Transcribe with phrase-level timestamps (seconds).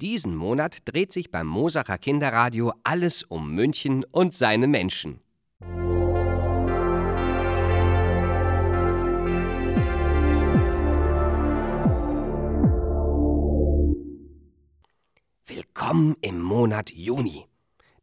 [0.00, 5.20] Diesen Monat dreht sich beim Mosacher Kinderradio alles um München und seine Menschen.
[15.46, 17.46] Willkommen im Monat Juni,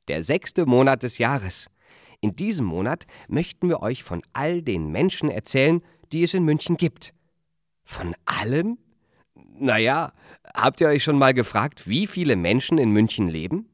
[0.08, 1.70] der sechste Monat des Jahres.
[2.22, 5.82] In diesem Monat möchten wir euch von all den Menschen erzählen,
[6.14, 7.14] die es in München gibt.
[7.84, 8.78] Von allen?
[9.36, 10.14] Naja,
[10.62, 13.70] habt ihr euch schon mal gefragt, wie viele Menschen in München leben?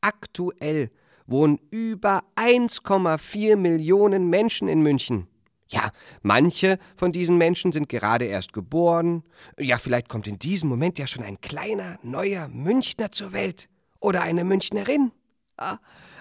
[0.00, 0.90] Aktuell
[1.26, 5.26] wohnen über 1,4 Millionen Menschen in München.
[5.70, 9.22] Ja, manche von diesen Menschen sind gerade erst geboren.
[9.58, 13.68] Ja, vielleicht kommt in diesem Moment ja schon ein kleiner, neuer Münchner zur Welt.
[14.00, 15.12] Oder eine Münchnerin.
[15.60, 15.78] Ja,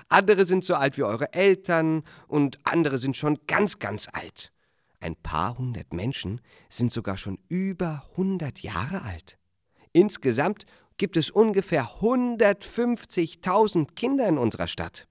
[0.09, 4.51] andere sind so alt wie eure Eltern und andere sind schon ganz, ganz alt.
[4.99, 9.37] Ein paar hundert Menschen sind sogar schon über 100 Jahre alt.
[9.97, 15.07] Insgesamt gibt es ungefähr 150.000 Kinder in unserer Stadt.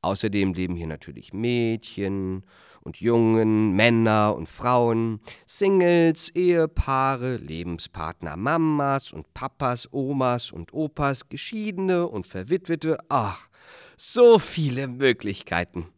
[0.00, 2.44] Außerdem leben hier natürlich Mädchen
[2.82, 12.06] und Jungen, Männer und Frauen, Singles, Ehepaare, Lebenspartner, Mamas und Papas, Omas und Opas, Geschiedene
[12.06, 12.98] und Verwitwete.
[13.08, 13.48] Ach,
[13.96, 15.88] so viele Möglichkeiten.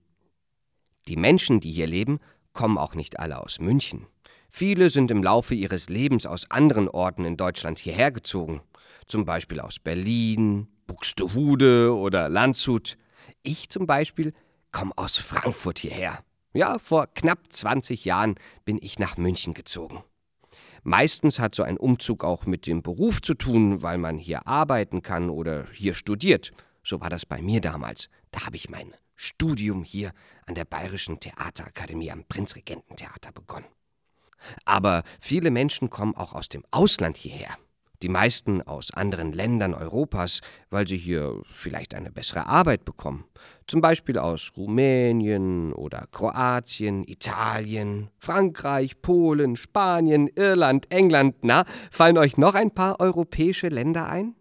[1.08, 2.20] Die Menschen, die hier leben,
[2.54, 4.06] kommen auch nicht alle aus München.
[4.56, 8.60] Viele sind im Laufe ihres Lebens aus anderen Orten in Deutschland hierher gezogen,
[9.04, 12.96] zum Beispiel aus Berlin, Buxtehude oder Landshut.
[13.42, 14.32] Ich zum Beispiel
[14.70, 16.20] komme aus Frankfurt hierher.
[16.52, 20.04] Ja, vor knapp 20 Jahren bin ich nach München gezogen.
[20.84, 25.02] Meistens hat so ein Umzug auch mit dem Beruf zu tun, weil man hier arbeiten
[25.02, 26.52] kann oder hier studiert.
[26.84, 28.08] So war das bei mir damals.
[28.30, 30.12] Da habe ich mein Studium hier
[30.46, 33.66] an der Bayerischen Theaterakademie am Prinzregententheater begonnen.
[34.64, 37.56] Aber viele Menschen kommen auch aus dem Ausland hierher.
[38.02, 43.24] Die meisten aus anderen Ländern Europas, weil sie hier vielleicht eine bessere Arbeit bekommen.
[43.66, 51.36] Zum Beispiel aus Rumänien oder Kroatien, Italien, Frankreich, Polen, Spanien, Irland, England.
[51.42, 54.34] Na, fallen euch noch ein paar europäische Länder ein?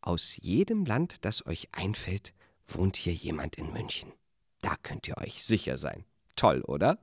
[0.00, 2.34] Aus jedem Land, das euch einfällt,
[2.68, 4.12] wohnt hier jemand in München.
[4.60, 6.04] Da könnt ihr euch sicher sein.
[6.36, 6.98] Toll, oder?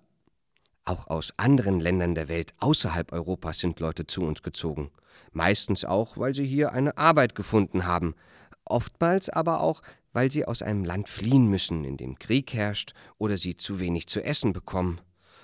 [0.86, 4.92] Auch aus anderen Ländern der Welt außerhalb Europas sind Leute zu uns gezogen.
[5.32, 8.16] Meistens auch, weil sie hier eine Arbeit gefunden haben.
[8.66, 9.82] Oftmals aber auch,
[10.14, 14.08] weil sie aus einem Land fliehen müssen, in dem Krieg herrscht oder sie zu wenig
[14.08, 15.00] zu essen bekommen.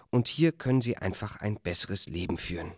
[0.09, 2.73] Und hier können sie einfach ein besseres Leben führen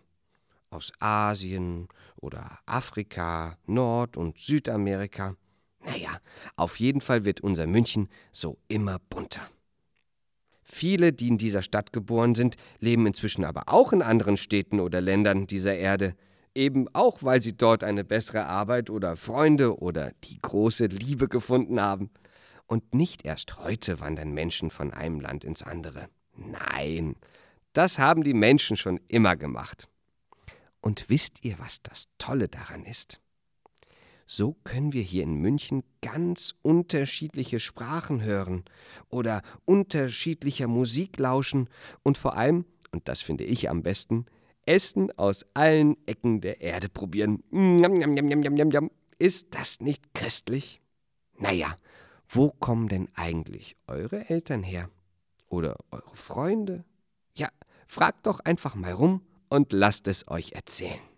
[0.71, 1.87] aus Asien
[2.17, 5.35] oder Afrika, Nord- und Südamerika.
[5.83, 6.19] Naja,
[6.55, 9.41] auf jeden Fall wird unser München so immer bunter.
[10.71, 15.01] Viele, die in dieser Stadt geboren sind, leben inzwischen aber auch in anderen Städten oder
[15.01, 16.13] Ländern dieser Erde,
[16.53, 21.81] eben auch weil sie dort eine bessere Arbeit oder Freunde oder die große Liebe gefunden
[21.81, 22.11] haben.
[22.67, 26.07] Und nicht erst heute wandern Menschen von einem Land ins andere.
[26.37, 27.15] Nein,
[27.73, 29.87] das haben die Menschen schon immer gemacht.
[30.81, 33.19] Und wisst ihr, was das Tolle daran ist?
[34.31, 38.63] So können wir hier in München ganz unterschiedliche Sprachen hören
[39.09, 41.67] oder unterschiedlicher Musik lauschen
[42.03, 44.27] und vor allem, und das finde ich am besten,
[44.67, 47.41] Essen aus allen Ecken der Erde probieren.
[49.17, 50.79] Ist das nicht köstlich?
[51.39, 51.75] Naja,
[52.27, 54.91] wo kommen denn eigentlich eure Eltern her?
[55.47, 56.85] Oder eure Freunde?
[57.33, 57.49] Ja,
[57.87, 61.08] fragt doch einfach mal rum und lasst es euch erzählen.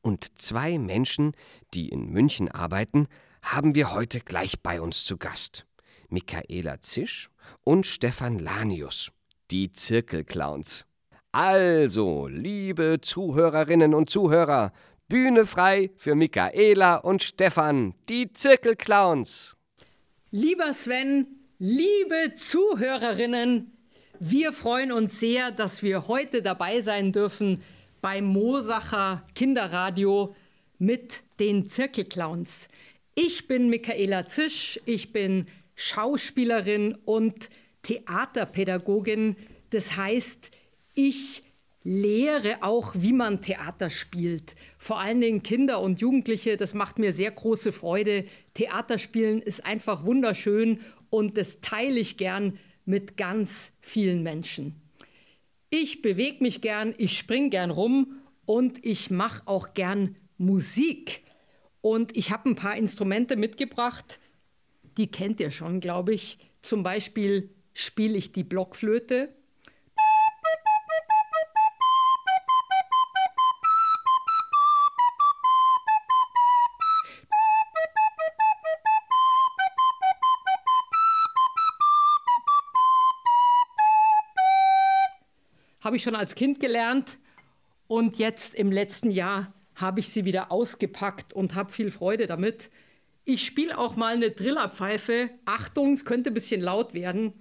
[0.00, 1.32] Und zwei Menschen,
[1.74, 3.08] die in München arbeiten,
[3.42, 5.66] haben wir heute gleich bei uns zu Gast.
[6.08, 7.30] Michaela Zisch
[7.64, 9.10] und Stefan Lanius,
[9.50, 10.86] die Zirkelclowns.
[11.32, 14.72] Also, liebe Zuhörerinnen und Zuhörer,
[15.08, 19.56] Bühne frei für Michaela und Stefan, die Zirkelclowns.
[20.30, 21.26] Lieber Sven,
[21.58, 23.72] liebe Zuhörerinnen,
[24.18, 27.62] wir freuen uns sehr, dass wir heute dabei sein dürfen
[28.00, 30.34] beim Mosacher Kinderradio
[30.78, 32.68] mit den Zirkelclowns.
[33.14, 37.50] Ich bin Michaela Zisch, ich bin Schauspielerin und
[37.82, 39.36] Theaterpädagogin.
[39.70, 40.50] Das heißt,
[40.94, 41.42] ich
[41.82, 44.56] lehre auch, wie man Theater spielt.
[44.76, 48.24] Vor allen Dingen Kinder und Jugendliche, das macht mir sehr große Freude.
[48.54, 54.74] Theaterspielen ist einfach wunderschön und das teile ich gern mit ganz vielen Menschen.
[55.70, 61.22] Ich bewege mich gern, ich springe gern rum und ich mache auch gern Musik.
[61.80, 64.20] Und ich habe ein paar Instrumente mitgebracht,
[64.96, 66.38] die kennt ihr schon, glaube ich.
[66.62, 69.28] Zum Beispiel spiele ich die Blockflöte.
[85.96, 87.16] Habe ich schon als Kind gelernt
[87.88, 92.70] und jetzt im letzten Jahr habe ich sie wieder ausgepackt und habe viel Freude damit.
[93.24, 95.30] Ich spiele auch mal eine Trillerpfeife.
[95.46, 97.32] Achtung, es könnte ein bisschen laut werden.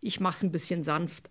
[0.00, 1.28] Ich mache es ein bisschen sanft.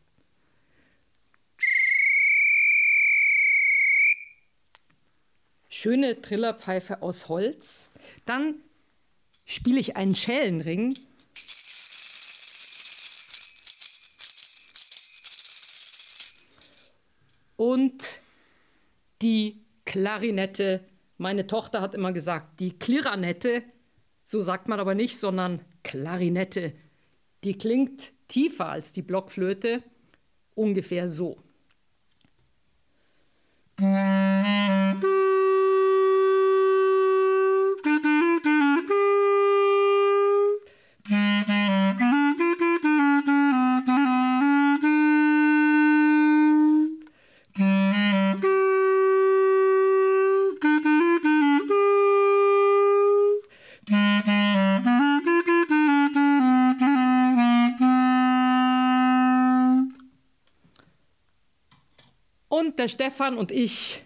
[5.68, 7.90] Schöne Trillerpfeife aus Holz.
[8.28, 8.54] Dann
[9.48, 10.94] spiele ich einen Schellenring.
[17.62, 18.22] Und
[19.22, 20.84] die Klarinette.
[21.20, 23.62] Meine Tochter hat immer gesagt, die Klarinette,
[24.24, 26.74] so sagt man aber nicht, sondern Klarinette.
[27.44, 29.84] Die klingt tiefer als die Blockflöte,
[30.56, 31.38] ungefähr so.
[62.82, 64.04] Der Stefan und ich,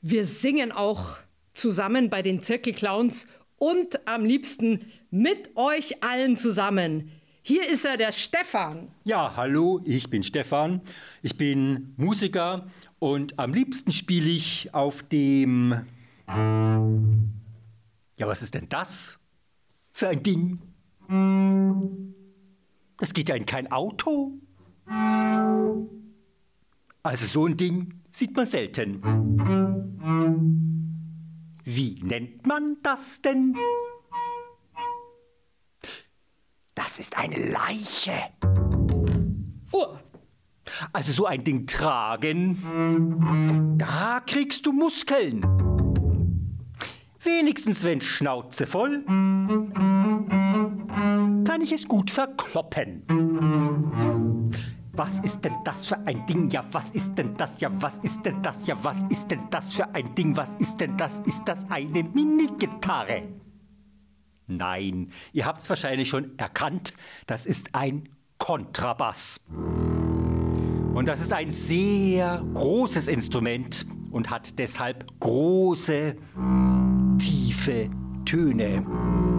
[0.00, 1.18] wir singen auch
[1.54, 3.28] zusammen bei den Zirkelclowns
[3.58, 7.12] und am liebsten mit euch allen zusammen.
[7.42, 8.88] Hier ist er, der Stefan.
[9.04, 10.80] Ja, hallo, ich bin Stefan.
[11.22, 12.66] Ich bin Musiker
[12.98, 15.86] und am liebsten spiele ich auf dem...
[18.18, 19.20] Ja, was ist denn das
[19.92, 20.58] für ein Ding?
[22.98, 24.32] Das geht ja in kein Auto.
[27.06, 29.00] Also so ein Ding sieht man selten.
[31.62, 33.54] Wie nennt man das denn?
[36.74, 38.12] Das ist eine Leiche.
[39.70, 39.94] Oh,
[40.92, 42.58] Also so ein Ding tragen,
[43.78, 45.42] da kriegst du Muskeln.
[47.20, 49.04] Wenigstens wenn Schnauze voll,
[51.44, 53.04] kann ich es gut verkloppen.
[54.96, 56.48] Was ist denn das für ein Ding?
[56.48, 57.60] Ja, was ist denn das?
[57.60, 58.66] Ja, was ist denn das?
[58.66, 60.34] Ja, was ist denn das für ein Ding?
[60.38, 61.20] Was ist denn das?
[61.20, 63.24] Ist das eine Minigitarre?
[64.46, 66.94] Nein, ihr habt es wahrscheinlich schon erkannt.
[67.26, 68.08] Das ist ein
[68.38, 69.40] Kontrabass.
[70.94, 76.16] Und das ist ein sehr großes Instrument und hat deshalb große,
[77.18, 77.90] tiefe
[78.24, 79.35] Töne.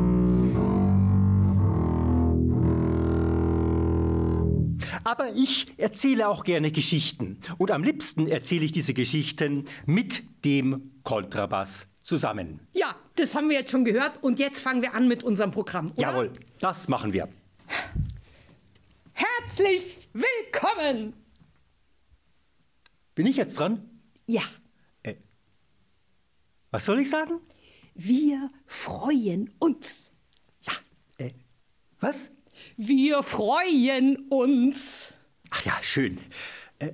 [5.08, 7.40] Aber ich erzähle auch gerne Geschichten.
[7.58, 12.60] Und am liebsten erzähle ich diese Geschichten mit dem Kontrabass zusammen.
[12.74, 15.92] ja, das haben wir jetzt schon gehört und jetzt fangen wir an mit unserem Programm.
[15.92, 16.02] Oder?
[16.02, 17.30] Jawohl, das machen wir.
[19.14, 21.14] Herzlich willkommen!
[23.16, 23.90] Bin ich jetzt dran?
[24.28, 24.44] Ja,
[26.72, 27.40] Was soll ich sagen?
[27.96, 30.12] wir freuen uns.
[30.62, 30.74] Ja,
[31.18, 31.32] äh,
[32.02, 32.30] was?
[32.76, 35.14] Wir freuen uns.
[35.50, 36.20] Ach ja, schön.
[36.80, 36.92] Äh,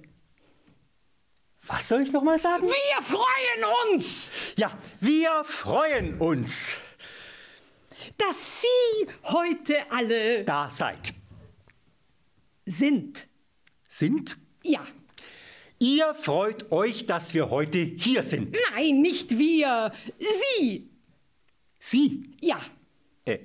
[1.65, 2.63] was soll ich noch mal sagen?
[2.67, 6.77] Wir freuen uns, Ja, wir freuen uns,
[8.17, 11.13] dass Sie heute alle da seid.
[12.65, 13.27] sind.
[13.87, 14.37] Sind?
[14.63, 14.85] Ja,
[15.79, 18.57] Ihr freut euch, dass wir heute hier sind.
[18.73, 19.91] nein, nicht wir.
[20.19, 20.89] Sie.
[21.79, 22.31] Sie?
[22.41, 22.59] Ja,
[23.25, 23.39] Äh,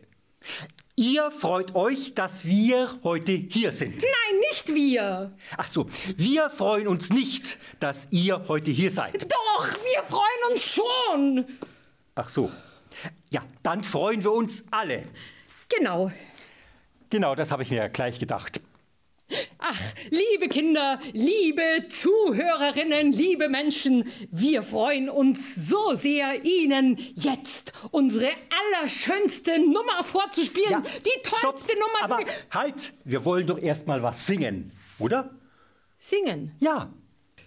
[0.99, 4.03] ihr freut euch, dass wir heute hier sind.
[4.03, 5.33] nein, nicht wir.
[5.57, 9.31] Ach so, wir freuen uns nicht, dass ihr heute hier seid.
[9.31, 11.47] Doch, wir freuen uns schon.
[12.15, 12.51] Ach so.
[13.31, 15.05] Ja, dann freuen wir uns alle.
[15.69, 16.11] Genau.
[17.11, 18.61] Genau, das habe ich mir gleich gedacht.
[19.61, 28.31] Ach, liebe Kinder, liebe Zuhörerinnen, liebe Menschen, wir freuen uns so sehr, Ihnen jetzt unsere
[28.79, 30.83] allerschönste Nummer vorzuspielen.
[31.05, 35.31] die tollste stopp, Nummer, Aber halt, wir wollen doch erst mal was singen, oder?
[35.99, 36.53] singen.
[36.61, 36.93] Ja.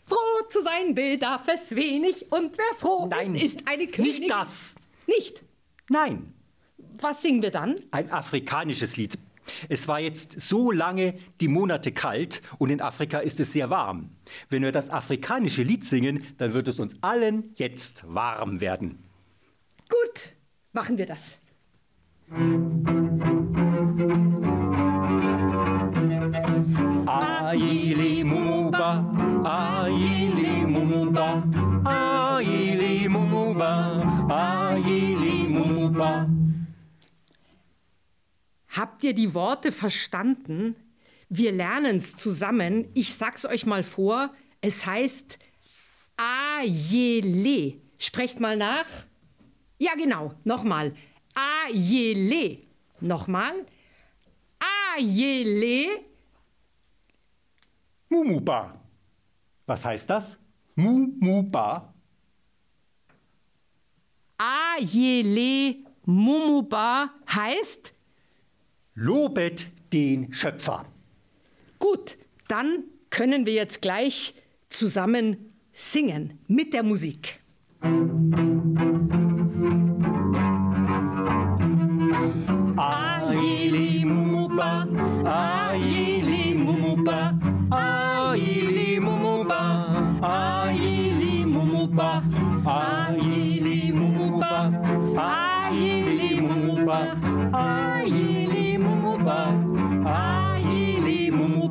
[0.03, 0.18] Froh
[0.50, 4.20] zu sein bedarf es wenig und wer froh Nein, ist, ist eine Königin.
[4.20, 4.75] nicht das.
[5.08, 5.44] Nicht.
[5.89, 6.34] Nein,
[7.00, 7.75] Was singen wir dann?
[7.91, 9.18] ein afrikanisches Lied.
[9.70, 14.12] Es war jetzt so lange die Monate kalt und in Afrika ist es sehr warm.
[14.50, 19.03] Wenn wir das afrikanische Lied singen, dann wird es uns allen jetzt warm werden.
[19.89, 20.34] Gut,
[20.74, 21.38] machen wir das.
[27.05, 29.41] Aili Mumuba,
[38.72, 40.75] Habt ihr die Worte verstanden?
[41.30, 42.90] Wir lernen es zusammen.
[42.94, 44.34] Ich sag's euch mal vor.
[44.62, 45.40] Es heißt
[46.18, 47.82] Ajele.
[47.98, 48.86] Sprecht mal nach.
[49.78, 50.34] Ja, genau.
[50.44, 50.94] Nochmal.
[51.34, 52.60] Ajele.
[53.00, 53.66] Nochmal.
[54.96, 55.88] Ajele.
[58.10, 58.80] Mumuba.
[59.66, 60.38] Was heißt das?
[60.75, 61.94] Mumuba.
[64.38, 65.75] Ajele
[66.06, 67.94] Mumuba heißt
[68.94, 70.86] Lobet den Schöpfer.
[71.80, 72.18] Gut,
[72.48, 74.34] dann können wir jetzt gleich
[74.70, 77.40] zusammen singen mit der Musik.
[77.82, 78.91] Aili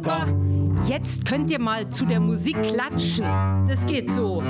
[0.01, 0.27] mumuba.
[0.87, 3.25] Jetzt könnt ihr mal zu der Musik klatschen.
[3.69, 4.43] Das geht so.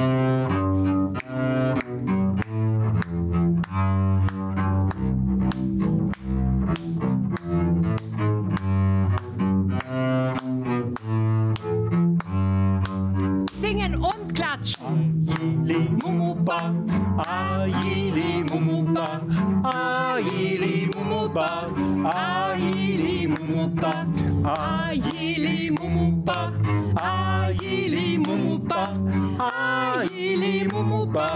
[24.44, 26.52] Aili mumuba,
[26.96, 28.86] aili mumuba, aili mumuba,
[29.50, 31.26] aili mumuba,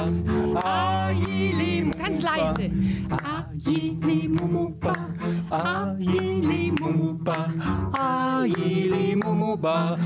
[0.65, 2.03] aili mumuba.
[2.05, 2.71] Ganz leise.
[3.35, 4.95] Aili mumuba,
[5.51, 7.37] aili mumuba,
[7.93, 9.99] aili mumuba.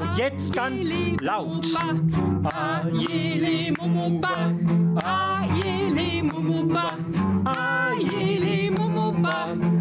[0.00, 0.88] Und jetzt ganz
[1.20, 1.66] laut.
[2.44, 4.34] Ajele Mumuba,
[4.96, 6.86] Ajele Mumuba,
[7.44, 9.36] Ajele Mumuba,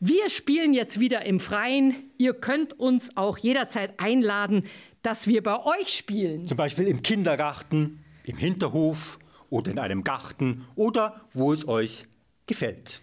[0.00, 1.96] Wir spielen jetzt wieder im Freien.
[2.18, 4.66] Ihr könnt uns auch jederzeit einladen,
[5.02, 6.46] dass wir bei euch spielen.
[6.46, 9.18] Zum Beispiel im Kindergarten, im Hinterhof
[9.54, 12.08] oder in einem Garten oder wo es euch
[12.46, 13.00] gefällt.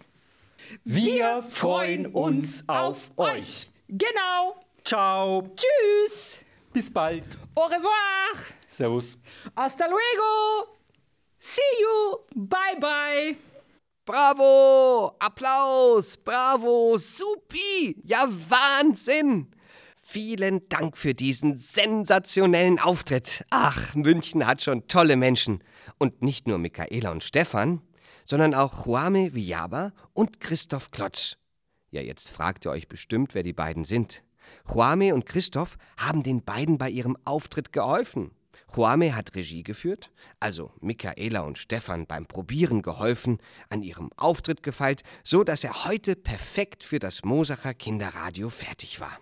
[0.84, 3.70] Wir freuen uns auf euch.
[3.88, 4.60] Genau.
[4.84, 6.38] Ciao, Tschüss.
[6.74, 7.24] bis bald.
[7.54, 8.36] Au revoir.
[8.66, 9.18] Servus.
[9.56, 10.76] Hasta luego.
[11.38, 12.18] See you.
[12.34, 13.36] Bye bye.
[14.04, 15.16] Bravo!
[15.20, 16.16] Applaus!
[16.18, 16.98] Bravo!
[16.98, 17.96] Supi!
[18.04, 19.46] Ja, Wahnsinn!
[20.12, 23.46] Vielen Dank für diesen sensationellen Auftritt.
[23.48, 25.64] Ach, München hat schon tolle Menschen.
[25.96, 27.80] Und nicht nur Michaela und Stefan,
[28.26, 31.38] sondern auch Juame Villaba und Christoph Klotz.
[31.92, 34.22] Ja, jetzt fragt ihr euch bestimmt, wer die beiden sind.
[34.70, 38.32] Juame und Christoph haben den beiden bei ihrem Auftritt geholfen.
[38.76, 43.38] Juame hat Regie geführt, also Michaela und Stefan beim Probieren geholfen,
[43.70, 49.18] an ihrem Auftritt gefeilt, so dass er heute perfekt für das Mosacher Kinderradio fertig war.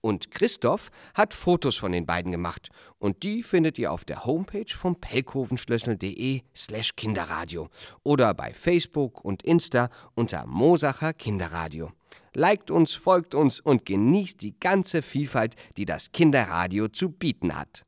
[0.00, 4.72] Und Christoph hat Fotos von den beiden gemacht und die findet ihr auf der Homepage
[4.72, 7.68] vom pelkovenschlössel.de slash Kinderradio
[8.04, 11.90] oder bei Facebook und Insta unter Mosacher Kinderradio.
[12.34, 17.82] Liked uns, folgt uns und genießt die ganze Vielfalt, die das Kinderradio zu bieten hat.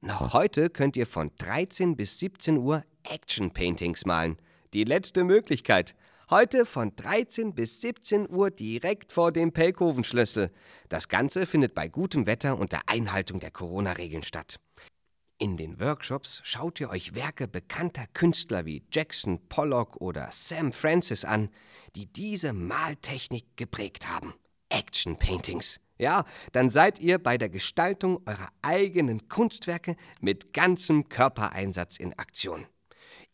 [0.00, 4.36] Noch heute könnt ihr von 13 bis 17 Uhr Action Paintings malen.
[4.74, 5.94] Die letzte Möglichkeit.
[6.36, 10.50] Heute von 13 bis 17 Uhr direkt vor dem Pelkovenschlüssel.
[10.88, 14.58] Das Ganze findet bei gutem Wetter unter Einhaltung der Corona-Regeln statt.
[15.38, 21.24] In den Workshops schaut ihr euch Werke bekannter Künstler wie Jackson Pollock oder Sam Francis
[21.24, 21.50] an,
[21.94, 24.34] die diese Maltechnik geprägt haben.
[24.70, 25.78] Action Paintings.
[25.98, 32.66] Ja, dann seid ihr bei der Gestaltung eurer eigenen Kunstwerke mit ganzem Körpereinsatz in Aktion.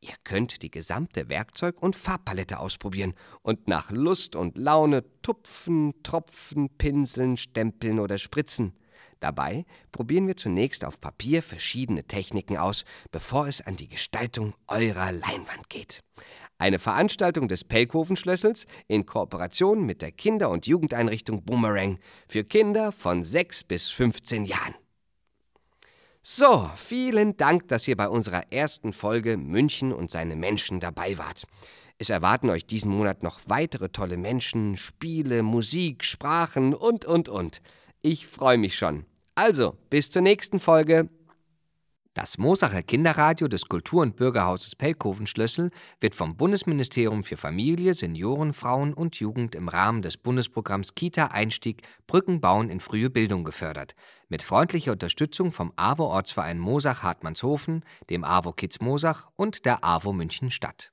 [0.03, 6.71] Ihr könnt die gesamte Werkzeug- und Farbpalette ausprobieren und nach Lust und Laune tupfen, tropfen,
[6.79, 8.73] pinseln, stempeln oder spritzen.
[9.21, 15.13] Dabei probieren wir zunächst auf Papier verschiedene Techniken aus, bevor es an die Gestaltung eurer
[15.13, 16.03] Leinwand geht.
[16.57, 23.23] Eine Veranstaltung des Pelkovenschlössels in Kooperation mit der Kinder- und Jugendeinrichtung Boomerang für Kinder von
[23.23, 24.75] 6 bis 15 Jahren.
[26.23, 31.45] So, vielen Dank, dass ihr bei unserer ersten Folge München und seine Menschen dabei wart.
[31.97, 37.63] Es erwarten euch diesen Monat noch weitere tolle Menschen, Spiele, Musik, Sprachen und, und, und.
[38.03, 39.07] Ich freue mich schon.
[39.35, 41.09] Also, bis zur nächsten Folge.
[42.13, 48.93] Das Mosacher Kinderradio des Kultur- und Bürgerhauses Pelkoven-Schlössel wird vom Bundesministerium für Familie, Senioren, Frauen
[48.93, 53.95] und Jugend im Rahmen des Bundesprogramms Kita-Einstieg Brücken bauen in frühe Bildung gefördert.
[54.29, 60.91] Mit freundlicher Unterstützung vom AWO-Ortsverein Mosach-Hartmannshofen, dem AWO Kids Mosach und der AWO München Stadt.